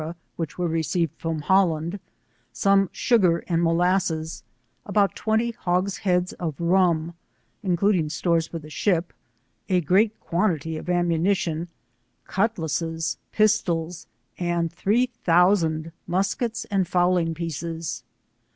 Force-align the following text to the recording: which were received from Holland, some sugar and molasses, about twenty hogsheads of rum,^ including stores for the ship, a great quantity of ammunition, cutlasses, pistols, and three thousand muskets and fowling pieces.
which 0.35 0.57
were 0.57 0.67
received 0.67 1.13
from 1.19 1.41
Holland, 1.41 1.99
some 2.51 2.89
sugar 2.91 3.43
and 3.47 3.61
molasses, 3.61 4.41
about 4.83 5.15
twenty 5.15 5.51
hogsheads 5.51 6.33
of 6.39 6.59
rum,^ 6.59 7.13
including 7.61 8.09
stores 8.09 8.47
for 8.47 8.57
the 8.57 8.71
ship, 8.71 9.13
a 9.69 9.79
great 9.79 10.19
quantity 10.19 10.75
of 10.75 10.89
ammunition, 10.89 11.67
cutlasses, 12.25 13.19
pistols, 13.31 14.07
and 14.39 14.73
three 14.73 15.11
thousand 15.23 15.91
muskets 16.07 16.65
and 16.71 16.87
fowling 16.87 17.35
pieces. 17.35 18.01